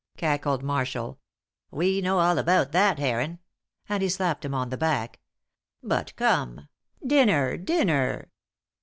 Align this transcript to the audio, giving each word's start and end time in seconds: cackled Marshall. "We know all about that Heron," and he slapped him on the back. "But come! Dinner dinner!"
cackled 0.17 0.63
Marshall. 0.63 1.19
"We 1.69 2.01
know 2.01 2.17
all 2.17 2.39
about 2.39 2.71
that 2.71 2.97
Heron," 2.97 3.37
and 3.87 4.01
he 4.01 4.09
slapped 4.09 4.43
him 4.43 4.55
on 4.55 4.71
the 4.71 4.75
back. 4.77 5.19
"But 5.83 6.15
come! 6.15 6.69
Dinner 7.05 7.55
dinner!" 7.55 8.31